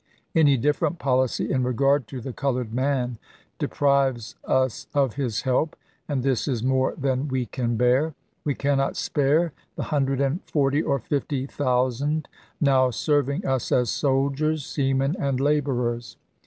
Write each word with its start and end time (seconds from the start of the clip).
Any 0.33 0.57
different 0.57 0.97
policy 0.97 1.51
in 1.51 1.61
regard 1.63 2.07
to 2.07 2.21
the 2.21 2.33
colored, 2.33 2.73
man 2.73 3.19
deprives 3.59 4.33
us 4.43 4.87
of 4.95 5.13
his 5.13 5.43
help, 5.43 5.75
and 6.07 6.23
this 6.23 6.47
is 6.47 6.63
more 6.63 6.95
than 6.97 7.27
we 7.27 7.45
can 7.45 7.75
bear. 7.75 8.15
We 8.43 8.55
cannot 8.55 8.97
spare 8.97 9.53
the 9.75 9.83
hundred 9.83 10.19
and 10.19 10.41
forty 10.45 10.81
or 10.81 10.97
fifty 10.97 11.45
thousand 11.45 12.27
now 12.59 12.89
serving 12.89 13.45
us 13.45 13.71
as 13.71 13.91
soldiers, 13.91 14.65
sea 14.65 14.93
men, 14.95 15.15
and 15.19 15.39
laborers. 15.39 16.17